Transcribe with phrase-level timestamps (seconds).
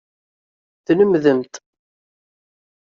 [0.85, 1.53] Tlemdemt.